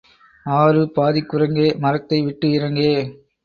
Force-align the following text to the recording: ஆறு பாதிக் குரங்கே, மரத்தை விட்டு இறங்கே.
ஆறு 0.45 0.81
பாதிக் 0.95 1.29
குரங்கே, 1.31 1.67
மரத்தை 1.77 2.21
விட்டு 2.21 2.47
இறங்கே. 2.49 2.93